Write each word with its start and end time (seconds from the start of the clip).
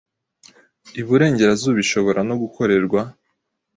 Iburengerazuba 1.01 1.79
ishobora 1.85 2.19
no 2.29 2.35
gukorerwa 2.41 3.01